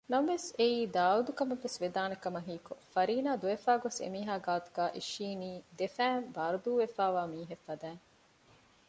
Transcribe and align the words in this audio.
ނަމަވެސް 0.11 0.47
އެއީ 0.59 0.79
ދާއޫދުކަމަށްވެސް 0.95 1.77
ވެދާނޭކަމަށް 1.83 2.47
ހީކޮށް 2.49 2.81
ފަރީނާ 2.93 3.31
ދުވެފައިގޮސް 3.41 3.99
އެމީހާގެ 4.03 4.43
ގާތުގައި 4.47 4.93
އިށީނީ 4.95 5.51
ދެފައިން 5.79 6.27
ބާރުދޫވެފައިވާ 6.35 7.21
މީހެއް 7.33 7.65
ފަދައިން 7.67 8.03